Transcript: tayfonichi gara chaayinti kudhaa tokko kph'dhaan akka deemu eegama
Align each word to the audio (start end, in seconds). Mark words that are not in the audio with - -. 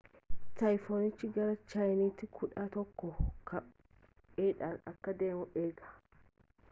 tayfonichi 0.59 1.25
gara 1.35 1.53
chaayinti 1.73 2.29
kudhaa 2.39 2.67
tokko 2.75 3.05
kph'dhaan 3.51 4.77
akka 4.91 5.15
deemu 5.19 5.43
eegama 5.63 5.97